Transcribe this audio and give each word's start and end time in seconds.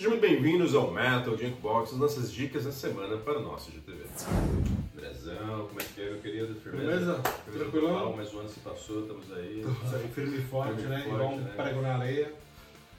Sejam 0.00 0.12
muito 0.12 0.22
bem-vindos 0.22 0.74
ao 0.74 0.90
Metal 0.90 1.36
Junkbox, 1.36 1.92
nossas 1.92 2.32
dicas 2.32 2.64
da 2.64 2.72
semana 2.72 3.18
para 3.18 3.38
o 3.38 3.42
nosso 3.42 3.70
GTV. 3.70 4.06
Andrezão, 4.96 5.66
como 5.68 5.78
é 5.78 5.84
que 5.84 6.00
é, 6.00 6.04
meu 6.06 6.20
querido? 6.22 6.54
Firmeza? 6.54 7.20
Tranquilão? 7.52 7.92
total, 7.92 8.16
Mais 8.16 8.32
um 8.32 8.38
ano 8.38 8.48
se 8.48 8.60
passou, 8.60 9.02
estamos 9.02 9.30
aí. 9.30 9.58
Estamos 9.58 9.94
aí 9.94 10.08
firme 10.14 10.38
e 10.38 10.40
forte, 10.40 10.76
Firme 10.76 10.88
né? 10.88 11.02
forte, 11.02 11.14
Igual 11.14 11.32
um 11.34 11.40
né? 11.42 11.52
prego 11.54 11.82
na 11.82 11.96
areia. 11.96 12.32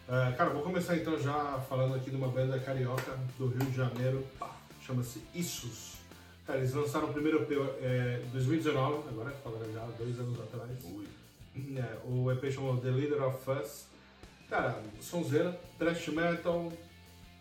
Ah, 0.08 0.32
cara, 0.38 0.52
vou 0.52 0.62
começar 0.62 0.96
então 0.96 1.20
já 1.20 1.60
falando 1.68 1.96
aqui 1.96 2.12
de 2.12 2.16
uma 2.16 2.28
banda 2.28 2.60
carioca 2.60 3.18
do 3.40 3.48
Rio 3.48 3.66
de 3.66 3.76
Janeiro, 3.76 4.24
chama-se 4.86 5.24
Issus. 5.34 5.96
Cara, 6.46 6.60
eles 6.60 6.72
lançaram 6.72 7.10
o 7.10 7.14
primeiro 7.14 7.42
EP 7.42 7.52
é, 7.82 8.22
2019, 8.32 9.10
agora 9.10 9.32
falando 9.44 9.74
já 9.74 9.84
dois 9.98 10.20
anos 10.20 10.40
atrás. 10.40 10.70
Ui. 10.84 11.08
É, 11.78 11.98
o 12.06 12.32
EP 12.32 12.52
chamou 12.52 12.78
The 12.78 12.92
Leader 12.92 13.24
of 13.24 13.40
Us. 13.50 13.88
Cara, 14.48 14.84
sonzeira, 15.00 15.60
thrash 15.80 16.10
metal, 16.10 16.72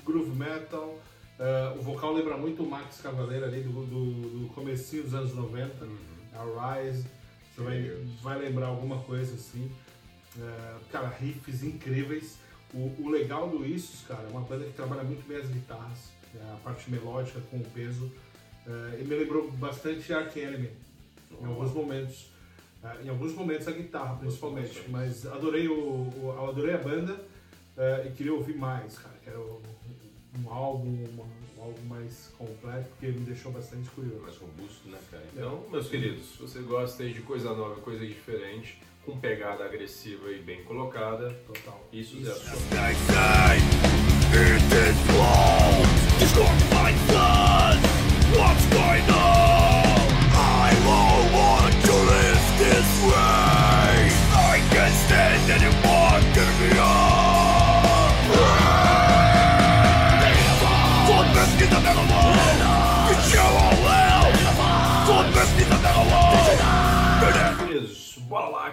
groove 0.05 0.37
metal. 0.37 0.99
ah, 1.39 1.75
o 1.79 1.83
vocal 1.83 2.13
lembra 2.15 2.37
muito 2.37 2.63
o 2.63 2.69
Max 2.69 3.01
Cavaleira 3.01 3.47
ali 3.47 3.63
do, 3.63 3.71
do, 3.87 4.41
do 4.41 4.49
comecinho 4.55 5.03
dos 5.05 5.15
anos 5.15 5.35
90, 5.35 5.87
a 6.35 6.79
Rise. 6.79 7.05
Você 7.55 7.63
vai, 7.63 7.81
vai 8.23 8.39
lembrar 8.39 8.67
alguma 8.69 8.99
coisa 9.03 9.35
assim. 9.35 9.71
Ah, 10.39 10.79
cara, 10.93 11.09
riffs 11.09 11.63
incríveis. 11.63 12.39
O, 12.73 12.95
o 13.03 13.09
legal 13.11 13.49
do 13.49 13.67
Issus, 13.67 14.03
cara, 14.07 14.23
é 14.23 14.31
uma 14.31 14.43
banda 14.43 14.65
que 14.65 14.73
trabalha 14.73 15.03
muito 15.03 15.27
bem 15.27 15.39
as 15.39 15.49
guitarras, 15.49 16.13
né, 16.33 16.53
a 16.55 16.57
parte 16.63 16.89
melódica 16.91 17.41
com 17.51 17.57
o 17.57 17.65
peso. 17.75 18.11
Ah, 18.67 18.97
e 19.01 19.05
me 19.05 19.17
lembrou 19.17 19.51
bastante 19.53 20.13
Ark 20.13 20.39
Enemy 20.39 20.71
em 21.41 21.45
alguns 21.47 21.73
momentos. 21.73 22.31
Ah, 22.83 22.97
em 23.05 23.09
alguns 23.09 23.35
momentos 23.35 23.67
a 23.69 23.73
guitarra, 23.73 24.15
principalmente. 24.17 24.85
Mas 24.89 25.27
adorei, 25.27 25.67
o, 25.69 25.75
o- 25.75 26.49
adorei 26.49 26.75
a 26.75 26.79
banda 26.79 27.21
ah, 27.81 28.07
e 28.07 28.11
queria 28.11 28.35
ouvir 28.35 28.57
mais, 28.57 28.99
cara. 28.99 29.15
Quero 29.25 29.61
um 30.45 30.51
álbum, 30.53 31.05
uma- 31.13 31.25
um 31.59 31.63
álbum 31.63 31.83
mais 31.89 32.31
completo, 32.39 32.89
porque 32.91 33.07
me 33.09 33.21
deixou 33.25 33.51
bastante 33.53 33.89
curioso. 33.91 34.21
Mais 34.23 34.37
robusto, 34.37 34.89
né, 34.89 34.99
cara? 35.11 35.25
Então, 35.35 35.65
meus 35.71 35.89
queridos, 35.89 36.27
se 36.33 36.39
você 36.41 36.61
gosta 36.61 37.03
aí 37.03 37.13
de 37.13 37.21
coisa 37.23 37.53
nova, 37.55 37.81
coisa 37.81 38.07
diferente, 38.07 38.79
com 39.05 39.19
pegada 39.19 39.65
agressiva 39.65 40.31
e 40.31 40.41
bem 40.41 40.63
colocada, 40.65 41.31
Total. 41.47 41.89
isso 41.93 42.17
é 42.27 42.31
a 42.31 42.35
sua. 42.35 42.53
What's 48.33 48.65
going 48.73 49.11
on? 49.11 49.20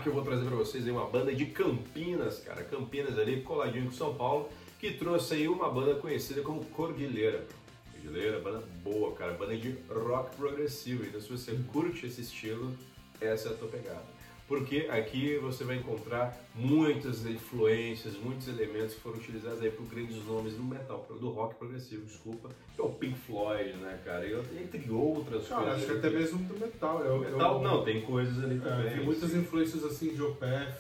Que 0.07 0.11
eu 0.11 0.13
vou 0.13 0.23
trazer 0.23 0.45
pra 0.45 0.55
vocês 0.55 0.85
aí 0.85 0.91
uma 0.91 1.05
banda 1.05 1.35
de 1.35 1.47
Campinas, 1.47 2.39
cara. 2.39 2.63
Campinas 2.63 3.19
ali, 3.19 3.41
coladinho 3.41 3.85
com 3.85 3.91
São 3.91 4.13
Paulo, 4.13 4.49
que 4.79 4.93
trouxe 4.93 5.33
aí 5.33 5.47
uma 5.49 5.69
banda 5.69 5.95
conhecida 5.95 6.41
como 6.41 6.63
Cordilheira. 6.65 7.45
Cordilheira, 7.91 8.39
banda 8.39 8.63
boa, 8.83 9.13
cara. 9.13 9.33
Banda 9.33 9.57
de 9.57 9.75
rock 9.89 10.33
progressivo. 10.37 11.03
Então 11.03 11.19
se 11.19 11.29
você 11.29 11.59
curte 11.73 12.05
esse 12.05 12.21
estilo, 12.21 12.73
essa 13.19 13.49
é 13.49 13.51
a 13.51 13.55
tua 13.55 13.67
pegada. 13.67 14.05
Porque 14.47 14.87
aqui 14.89 15.37
você 15.39 15.65
vai 15.65 15.75
encontrar 15.75 16.37
muitas 16.55 17.25
influências, 17.25 18.15
muitos 18.15 18.47
elementos 18.47 18.95
que 18.95 19.01
foram 19.01 19.17
utilizados 19.17 19.61
aí 19.61 19.69
por 19.69 19.85
grandes 19.87 20.23
nomes 20.25 20.53
do 20.53 20.63
metal, 20.63 21.05
do 21.19 21.29
rock 21.31 21.55
progressivo, 21.55 22.05
desculpa, 22.05 22.49
que 22.73 22.79
é 22.79 22.83
o 22.83 22.89
Pink 22.89 23.19
Floyd, 23.19 23.73
né, 23.73 23.99
cara? 24.05 24.25
E 24.25 24.33
entre 24.63 24.89
outras 24.89 25.47
Cara, 25.49 25.63
coisas. 25.63 25.77
acho 25.83 25.91
que 25.91 25.97
até 25.97 26.09
mesmo 26.09 26.39
do 26.47 26.57
metal. 26.59 27.01
Eu, 27.03 27.19
Metal, 27.19 27.55
eu- 27.57 27.61
não, 27.61 27.83
tem 27.83 28.01
coisas 28.01 28.41
ali 28.41 28.55
é, 28.55 28.59
também. 28.59 28.89
tem 28.95 29.03
muitas 29.03 29.33
influências 29.33 29.83
assim 29.83 30.13
de 30.13 30.21
Opeth, 30.21 30.77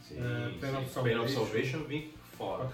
Sim, 0.00 0.16
É, 0.20 0.50
sim. 0.52 0.58
Pain 0.60 0.76
of 0.76 0.88
Salvation. 0.90 1.28
Salvation 1.28 1.78
vem 1.84 2.10
fora. 2.38 2.64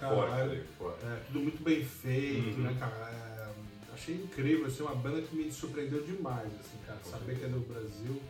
É, 1.03 1.21
tudo 1.27 1.41
muito 1.41 1.63
bem 1.65 1.83
feito, 1.83 2.59
Uhum. 2.59 2.65
né, 2.65 2.77
cara? 2.79 2.95
É, 3.11 3.95
achei 3.95 4.15
incrível, 4.17 4.67
assim, 4.67 4.83
uma 4.83 4.95
banda 4.95 5.21
que 5.23 5.35
me 5.35 5.51
surpreendeu 5.51 6.03
demais, 6.03 6.47
assim, 6.61 6.77
cara. 6.87 6.99
Saber 7.03 7.37
que 7.39 7.45
é 7.47 7.49
do 7.49 7.61
Brasil 7.61 8.21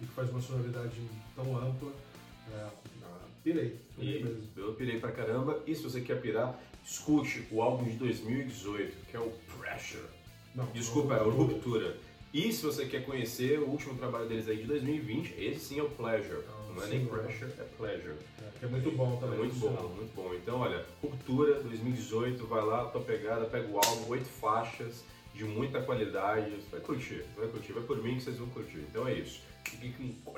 e 0.00 0.06
que 0.06 0.12
faz 0.12 0.30
uma 0.30 0.40
sonoridade 0.40 1.00
tão 1.34 1.56
ampla. 1.56 1.92
É, 2.52 2.66
ah, 3.04 3.18
pirei, 3.44 3.76
pirei 3.98 4.24
mesmo. 4.24 4.42
eu 4.56 4.74
pirei 4.74 4.98
pra 4.98 5.12
caramba. 5.12 5.62
E 5.66 5.74
se 5.74 5.82
você 5.82 6.00
quer 6.00 6.20
pirar, 6.20 6.58
escute 6.84 7.46
o 7.50 7.62
álbum 7.62 7.84
de 7.84 7.96
2018, 7.96 8.96
que 9.10 9.16
é 9.16 9.20
o 9.20 9.32
Pressure. 9.58 10.04
Não, 10.54 10.66
Desculpa, 10.66 11.14
é 11.14 11.18
não- 11.20 11.28
o 11.28 11.30
Ruptura. 11.30 11.96
E 12.32 12.52
se 12.52 12.62
você 12.64 12.86
quer 12.86 13.04
conhecer 13.04 13.58
o 13.58 13.66
último 13.68 13.96
trabalho 13.96 14.28
deles 14.28 14.48
aí 14.48 14.58
de 14.58 14.64
2020, 14.64 15.34
esse 15.36 15.60
sim 15.60 15.80
é 15.80 15.82
o 15.82 15.90
Pleasure. 15.90 16.44
Ah, 16.48 16.72
Não 16.74 16.82
é 16.82 16.86
sim, 16.86 16.90
nem 16.98 17.04
né? 17.04 17.10
Pressure, 17.10 17.50
é 17.58 17.64
Pleasure. 17.76 18.14
É, 18.40 18.58
que 18.58 18.64
é 18.64 18.68
muito 18.68 18.90
bom 18.92 19.14
É 19.16 19.20
também. 19.20 19.38
muito 19.40 19.54
por 19.58 19.68
bom, 19.70 19.76
sinal. 19.76 19.88
muito 19.90 20.14
bom. 20.14 20.34
Então, 20.34 20.60
olha, 20.60 20.86
Ruptura 21.02 21.60
2018, 21.62 22.46
vai 22.46 22.64
lá, 22.64 22.84
tua 22.86 23.00
pegada, 23.00 23.46
pega 23.46 23.66
o 23.68 23.76
álbum, 23.76 24.10
oito 24.10 24.26
faixas 24.28 25.02
de 25.34 25.44
muita 25.44 25.80
qualidade. 25.82 26.50
Você 26.50 26.70
vai 26.70 26.80
curtir, 26.80 27.24
vai 27.36 27.48
curtir, 27.48 27.72
vai 27.72 27.82
por 27.82 28.02
mim 28.02 28.16
que 28.16 28.22
vocês 28.22 28.38
vão 28.38 28.48
curtir. 28.48 28.78
Então 28.90 29.06
é 29.06 29.14
isso. 29.14 29.42
Fiquem 29.64 29.92
com 29.92 30.34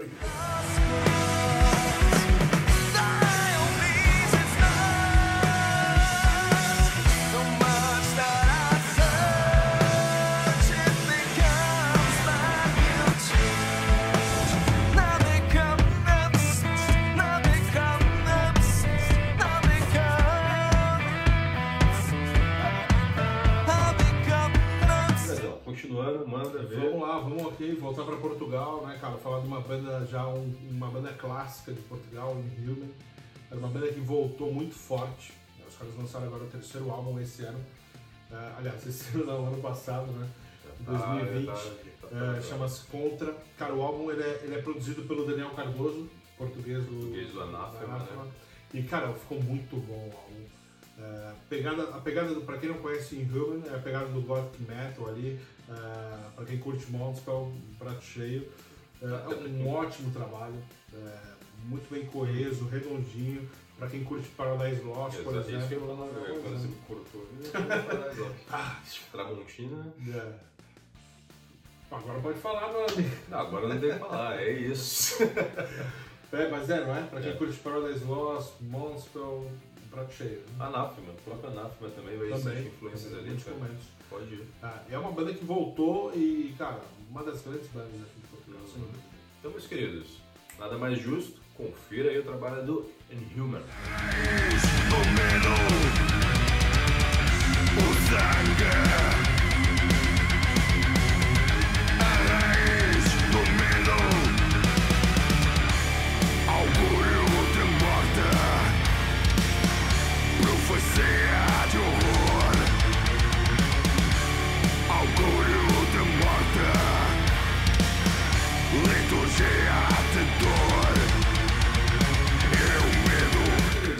aqui, 27.62 27.74
voltar 27.76 28.04
para 28.04 28.16
Portugal, 28.16 28.84
né, 28.86 28.98
cara? 29.00 29.16
Falar 29.18 29.40
de 29.40 29.46
uma 29.46 29.60
banda 29.60 30.04
já, 30.06 30.26
um- 30.26 30.54
uma 30.70 30.88
banda 30.88 31.12
clássica 31.12 31.72
de 31.72 31.80
Portugal, 31.82 32.36
Inhuman. 32.58 32.90
Era 33.50 33.58
uma 33.58 33.68
banda 33.68 33.88
que 33.88 34.00
voltou 34.00 34.52
muito 34.52 34.74
forte. 34.74 35.32
né? 35.58 35.64
Os 35.68 35.76
caras 35.76 35.94
lançaram 35.96 36.26
agora 36.26 36.44
o 36.44 36.48
terceiro 36.48 36.90
álbum 36.90 37.20
esse 37.20 37.42
ano. 37.44 37.60
Ah, 38.30 38.54
aliás, 38.58 38.84
esse 38.86 39.14
ano 39.16 39.26
não, 39.26 39.46
ano 39.46 39.62
passado, 39.62 40.10
né? 40.12 40.28
Em 40.80 40.84
2020. 40.84 41.48
Ah, 41.50 42.08
tá, 42.08 42.36
É. 42.38 42.42
Chama-se 42.42 42.86
Contra. 42.86 43.34
Cara, 43.58 43.74
o 43.74 43.82
álbum 43.82 44.10
ele 44.10 44.22
é, 44.22 44.40
ele 44.42 44.54
é 44.54 44.62
produzido 44.62 45.02
pelo 45.02 45.24
Daniel 45.26 45.50
Cardoso, 45.50 46.08
português 46.36 46.82
do, 46.84 46.90
Português 46.96 47.30
do 47.30 47.42
Anathema, 47.42 47.98
né? 47.98 48.30
E, 48.74 48.82
cara, 48.84 49.12
ficou 49.12 49.40
muito 49.42 49.76
bom 49.76 49.92
o 49.94 50.16
álbum. 50.16 50.44
É, 51.02 51.32
pegada, 51.48 51.82
a 51.84 52.00
pegada, 52.00 52.34
do, 52.34 52.42
pra 52.42 52.58
quem 52.58 52.68
não 52.68 52.78
conhece 52.78 53.16
Inhuman, 53.16 53.62
é 53.70 53.74
a 53.74 53.78
pegada 53.78 54.06
do 54.06 54.20
Gothic 54.22 54.62
Metal 54.62 55.08
ali. 55.08 55.40
É, 55.68 56.30
pra 56.36 56.44
quem 56.44 56.58
curte 56.58 56.90
Monspell, 56.90 57.52
um 57.54 57.74
prato 57.78 58.02
cheio. 58.04 58.48
É, 59.02 59.06
é 59.06 59.36
um 59.48 59.68
ótimo 59.68 60.12
trabalho. 60.12 60.54
é, 60.94 61.18
muito 61.64 61.88
bem 61.92 62.04
coeso, 62.06 62.66
redondinho. 62.68 63.48
Pra 63.78 63.88
quem 63.88 64.04
curte 64.04 64.28
Paradise 64.36 64.80
Lost, 64.82 65.16
por 65.22 65.32
que 65.42 65.50
eu 65.52 65.56
exemplo. 65.56 65.86
falar, 65.96 66.06
é 66.28 66.32
um 66.32 66.42
quando 66.42 66.60
você 66.60 66.68
me 66.68 66.76
cortou. 66.86 67.26
eu 67.32 67.44
ia 67.44 67.82
falar, 67.82 68.32
Ah, 68.52 68.80
Tramontina. 69.10 69.92
É. 70.14 70.32
Agora 71.90 72.20
pode 72.20 72.38
falar, 72.38 72.68
meu 72.72 72.86
amigo. 72.86 73.16
Não, 73.28 73.38
agora 73.38 73.68
não 73.68 73.80
tem 73.80 73.92
que 73.92 73.98
falar, 73.98 74.40
é 74.40 74.52
isso. 74.52 75.18
É, 76.32 76.48
mas 76.48 76.70
é, 76.70 76.80
não 76.80 76.96
é? 76.96 77.02
Pra 77.02 77.20
quem 77.20 77.30
É. 77.30 77.34
curte 77.34 77.58
Paradise 77.58 78.04
Lost, 78.06 78.52
Monspell, 78.62 79.46
um 79.46 79.71
prato 79.92 80.12
cheio. 80.14 80.42
Anáfema, 80.58 81.12
o 81.12 81.22
próprio 81.24 81.50
Anáfema 81.50 81.90
também 81.90 82.16
vai 82.16 82.28
Também. 82.28 82.52
existir 82.52 82.66
influências 82.68 83.14
ali, 83.14 83.36
cara. 83.36 83.56
momentos. 83.56 83.84
Pode 84.10 84.24
ir. 84.34 84.46
Ah, 84.62 84.82
é 84.90 84.98
uma 84.98 85.12
banda 85.12 85.32
que 85.32 85.44
voltou 85.44 86.12
e, 86.14 86.54
cara, 86.58 86.80
uma 87.10 87.22
das 87.22 87.42
grandes 87.42 87.68
bandas 87.68 87.88
aqui 87.94 88.20
de 88.20 88.26
Portugal. 88.28 88.60
Então, 89.38 89.50
meus 89.50 89.66
queridos, 89.66 90.08
nada 90.58 90.76
mais 90.78 90.98
justo, 91.00 91.40
confira 91.56 92.10
aí 92.10 92.18
o 92.18 92.22
trabalho 92.22 92.64
do 92.64 92.90
Inhuman. 93.10 93.62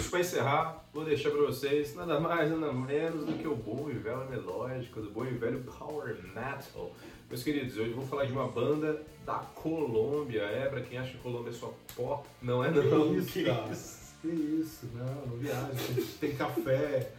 Pra 0.09 0.19
encerrar, 0.19 0.85
vou 0.93 1.03
deixar 1.03 1.31
para 1.31 1.41
vocês 1.41 1.95
nada 1.95 2.19
mais, 2.19 2.51
nada 2.51 2.71
menos 2.71 3.25
do 3.25 3.33
que 3.33 3.47
o 3.47 3.55
bom 3.55 3.89
e 3.89 3.93
velho 3.93 4.29
melódico, 4.29 5.01
do 5.01 5.09
bom 5.09 5.25
e 5.25 5.31
velho 5.31 5.63
power 5.63 6.15
metal. 6.35 6.91
Meus 7.27 7.41
queridos, 7.41 7.75
hoje 7.77 7.93
vou 7.93 8.05
falar 8.05 8.25
de 8.25 8.31
uma 8.31 8.47
banda 8.47 9.01
da 9.25 9.39
Colômbia. 9.55 10.43
É, 10.43 10.67
para 10.67 10.81
quem 10.81 10.99
acha 10.99 11.13
que 11.13 11.17
Colômbia 11.17 11.49
é 11.49 11.53
só 11.53 11.73
pó, 11.95 12.23
não 12.39 12.63
é 12.63 12.69
não. 12.69 12.83
Que 12.83 13.17
isso, 13.17 13.43
cara? 13.43 13.75
Que 14.21 14.27
isso, 14.27 14.87
não, 14.93 15.25
não 15.25 15.37
viaja. 15.37 15.71
Tem 16.19 16.35
café, 16.35 17.11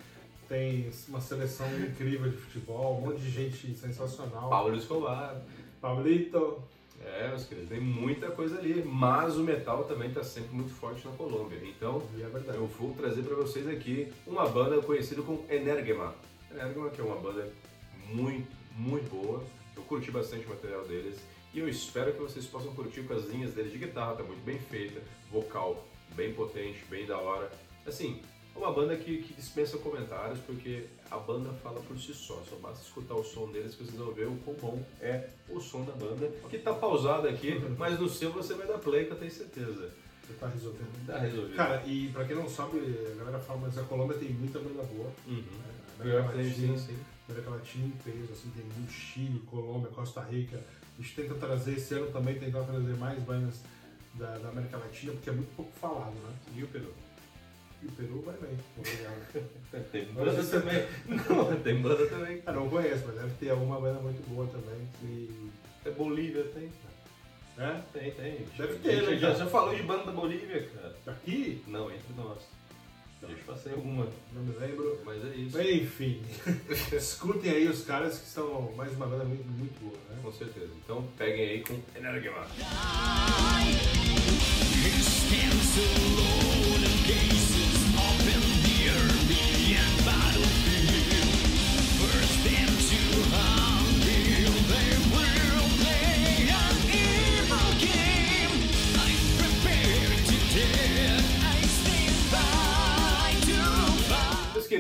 tem 0.49 0.89
uma 1.09 1.21
seleção 1.21 1.67
incrível 1.81 2.31
de 2.31 2.37
futebol, 2.37 2.99
um 2.99 3.07
monte 3.07 3.23
de 3.23 3.31
gente 3.31 3.75
sensacional. 3.75 4.49
Paulo 4.49 4.77
Escobar. 4.77 5.43
Pablito, 5.81 6.63
É, 7.01 7.29
meus 7.29 7.45
queridos, 7.45 7.69
tem 7.69 7.81
muita 7.81 8.31
coisa 8.31 8.59
ali, 8.59 8.83
mas 8.85 9.37
o 9.37 9.43
metal 9.43 9.85
também 9.85 10.09
está 10.09 10.23
sempre 10.23 10.55
muito 10.55 10.73
forte 10.73 11.07
na 11.07 11.13
Colômbia. 11.13 11.59
Então, 11.63 12.03
é 12.19 12.27
verdade. 12.29 12.59
eu 12.59 12.67
vou 12.67 12.95
trazer 12.95 13.23
para 13.23 13.37
vocês 13.37 13.69
aqui 13.69 14.13
uma 14.27 14.49
banda 14.49 14.81
conhecida 14.81 15.23
como 15.23 15.45
Energema. 15.49 16.15
Energema 16.51 16.91
que 16.91 17.01
é 17.01 17.05
uma 17.05 17.17
banda 17.17 17.49
muito, 18.09 18.49
muito 18.77 19.11
boa. 19.11 19.43
Eu 19.77 19.83
curti 19.83 20.11
bastante 20.11 20.47
o 20.47 20.51
material 20.51 20.85
deles 20.85 21.19
e 21.53 21.59
eu 21.59 21.69
espero 21.69 22.13
que 22.13 22.21
vocês 22.21 22.47
possam 22.47 22.75
curtir 22.75 23.03
com 23.03 23.15
as 23.15 23.25
linhas 23.27 23.53
deles 23.53 23.73
de 23.73 23.79
guitarra, 23.79 24.17
tá 24.17 24.23
muito 24.23 24.45
bem 24.45 24.59
feita, 24.59 25.01
vocal 25.31 25.87
bem 26.15 26.33
potente, 26.33 26.85
bem 26.89 27.07
da 27.07 27.19
hora. 27.19 27.51
Assim, 27.87 28.21
uma 28.57 28.73
banda 28.73 28.97
que, 28.97 29.19
que 29.19 29.35
dispensa 29.35 29.79
comentários 29.79 30.39
porque 30.41 30.87
a 31.11 31.19
banda 31.19 31.51
fala 31.63 31.81
por 31.81 31.99
si 31.99 32.15
só, 32.15 32.43
só 32.49 32.57
basta 32.57 32.83
escutar 32.85 33.15
o 33.15 33.25
som 33.25 33.51
deles 33.51 33.75
que 33.75 33.85
vocês 33.85 33.97
vão 33.97 34.13
ver 34.13 34.27
o 34.27 34.37
quão 34.45 34.57
bom 34.57 34.83
é 35.01 35.29
o 35.49 35.61
som 35.61 35.85
da 35.85 35.93
banda, 35.93 36.31
que 36.49 36.59
tá 36.59 36.73
pausado 36.73 37.29
aqui, 37.29 37.59
mas 37.79 37.99
no 37.99 38.09
seu 38.09 38.33
você 38.33 38.55
vai 38.55 38.67
dar 38.67 38.79
play 38.79 39.07
que 39.07 39.13
eu 39.13 39.19
tenho 39.19 39.31
certeza. 39.31 39.91
Você 40.27 40.33
tá 40.41 40.49
resolvendo. 40.49 41.07
Tá 41.07 41.19
resolvido. 41.19 41.55
Cara, 41.55 41.83
e 41.87 42.09
pra 42.09 42.25
quem 42.25 42.35
não 42.35 42.49
sabe, 42.49 42.79
a 43.13 43.19
galera 43.19 43.39
fala, 43.39 43.61
mas 43.61 43.77
a 43.77 43.83
Colômbia 43.83 44.17
tem 44.17 44.31
muita 44.31 44.59
banda 44.59 44.83
boa. 44.85 45.13
Uhum. 45.27 45.37
né? 45.37 45.75
América 46.01 46.33
Latina, 46.33 46.79
sim, 46.79 46.87
sim. 46.87 46.99
América 47.29 47.51
Latina 47.51 47.93
peso, 48.03 48.33
assim, 48.33 48.51
tem 48.51 48.65
muito 48.65 48.91
Chile, 48.91 49.43
Colômbia, 49.51 49.91
Costa 49.91 50.23
Rica. 50.23 50.63
A 50.99 51.03
gente 51.03 51.15
tenta 51.15 51.35
trazer, 51.35 51.75
esse 51.75 51.95
ano 51.95 52.11
também 52.11 52.39
tentar 52.39 52.63
trazer 52.63 52.97
mais 52.97 53.19
bandas 53.23 53.61
da, 54.15 54.39
da 54.39 54.49
América 54.49 54.79
Latina, 54.79 55.13
porque 55.13 55.29
é 55.29 55.33
muito 55.33 55.55
pouco 55.55 55.73
falado, 55.79 56.15
né? 56.15 56.35
E 56.57 56.63
o 56.63 56.69
Peru? 56.69 56.93
E 57.85 57.87
o 57.87 57.93
Peru 57.93 58.23
vai 58.23 58.35
bem, 58.39 58.59
obrigado. 58.79 59.91
Tem 59.93 60.07
banda 60.07 60.43
também. 60.43 60.87
Não, 61.07 61.61
tem 61.61 61.83
banda 61.83 62.07
também. 62.07 62.43
Ah, 62.47 62.53
não 62.53 62.71
conheço, 62.71 63.03
mas 63.07 63.17
deve 63.17 63.35
ter 63.39 63.51
alguma 63.51 63.79
banda 63.79 64.01
muito 64.01 64.27
boa 64.31 64.47
também. 64.47 64.89
Que... 64.99 65.51
É 65.85 65.91
Bolívia, 65.91 66.45
tem. 66.45 66.71
É? 67.59 67.81
Tem, 67.93 68.11
tem. 68.13 68.47
Deve 68.57 68.75
ter, 68.79 69.03
né, 69.03 69.17
Já, 69.17 69.29
cara? 69.29 69.39
já 69.39 69.47
falou 69.47 69.75
de 69.75 69.83
banda 69.83 70.05
da 70.05 70.13
Bolívia, 70.13 70.67
cara. 70.75 70.97
Aqui? 71.07 71.63
Não, 71.67 71.91
entre 71.91 72.15
nós. 72.17 72.39
Já 73.21 73.29
te 73.29 73.43
passei 73.43 73.73
alguma, 73.73 74.09
Não 74.33 74.43
me 74.43 74.57
lembro. 74.59 75.01
mas 75.05 75.23
é 75.25 75.37
isso. 75.37 75.61
Enfim, 75.61 76.23
escutem 76.93 77.51
aí 77.51 77.69
os 77.69 77.85
caras 77.85 78.19
que 78.19 78.27
são 78.27 78.73
mais 78.77 78.93
uma 78.95 79.07
banda 79.07 79.25
muito, 79.25 79.47
muito 79.47 79.79
boa, 79.81 79.99
né? 80.11 80.19
Com 80.23 80.33
certeza. 80.33 80.71
Então 80.83 81.07
peguem 81.19 81.51
aí 81.51 81.63
com 81.63 81.79
Energema. 81.95 82.47
He 85.77 86.94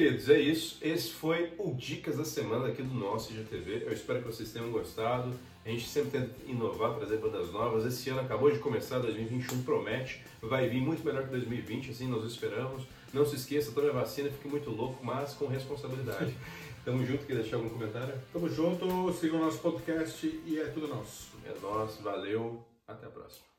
queridos, 0.04 0.28
é 0.28 0.38
isso. 0.38 0.76
Esse 0.82 1.12
foi 1.12 1.54
o 1.56 1.72
Dicas 1.72 2.18
da 2.18 2.24
Semana 2.24 2.68
aqui 2.68 2.82
do 2.82 2.94
nosso 2.94 3.32
IGTV. 3.32 3.84
Eu 3.86 3.92
espero 3.92 4.20
que 4.20 4.26
vocês 4.26 4.52
tenham 4.52 4.70
gostado. 4.70 5.32
A 5.64 5.68
gente 5.70 5.88
sempre 5.88 6.10
tenta 6.10 6.30
inovar, 6.46 6.94
trazer 6.96 7.16
bandas 7.16 7.50
novas. 7.50 7.86
Esse 7.86 8.10
ano 8.10 8.20
acabou 8.20 8.50
de 8.50 8.58
começar, 8.58 8.98
2021 8.98 9.62
promete. 9.62 10.22
Vai 10.42 10.68
vir 10.68 10.82
muito 10.82 11.02
melhor 11.02 11.22
que 11.24 11.30
2020, 11.30 11.90
assim 11.90 12.06
nós 12.06 12.22
esperamos. 12.30 12.84
Não 13.14 13.24
se 13.24 13.36
esqueça, 13.36 13.72
tome 13.72 13.88
a 13.88 13.92
vacina, 13.92 14.28
fique 14.28 14.46
muito 14.46 14.68
louco, 14.68 15.02
mas 15.02 15.32
com 15.32 15.46
responsabilidade. 15.46 16.34
Tamo 16.84 17.06
junto, 17.06 17.24
quer 17.24 17.36
deixar 17.36 17.56
algum 17.56 17.70
comentário? 17.70 18.14
Tamo 18.30 18.46
junto, 18.46 19.10
sigam 19.14 19.40
o 19.40 19.44
nosso 19.46 19.58
podcast 19.60 20.26
e 20.44 20.58
é 20.58 20.66
tudo 20.66 20.86
nosso. 20.86 21.30
É 21.46 21.58
nóis, 21.62 21.96
valeu, 22.02 22.62
até 22.86 23.06
a 23.06 23.10
próxima. 23.10 23.53